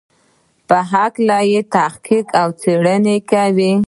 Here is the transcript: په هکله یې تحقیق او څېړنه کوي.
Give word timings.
په 0.67 0.77
هکله 0.91 1.37
یې 1.51 1.61
تحقیق 1.75 2.27
او 2.41 2.47
څېړنه 2.61 3.15
کوي. 3.31 3.73